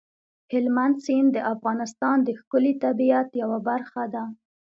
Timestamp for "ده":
4.13-4.23